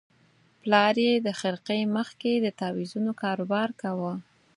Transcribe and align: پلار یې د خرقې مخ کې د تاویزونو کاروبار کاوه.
پلار 0.61 0.95
یې 1.05 1.13
د 1.25 1.27
خرقې 1.39 1.79
مخ 1.95 2.09
کې 2.21 2.33
د 2.39 2.47
تاویزونو 2.59 3.11
کاروبار 3.21 3.69
کاوه. 3.81 4.13